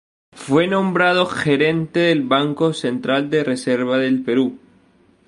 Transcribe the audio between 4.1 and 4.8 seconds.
Perú.